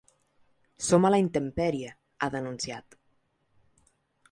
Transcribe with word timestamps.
Som 0.85 1.05
a 1.09 1.11
la 1.15 1.19
intempèrie, 1.25 1.93
ha 2.27 2.31
denunciat. 2.39 2.99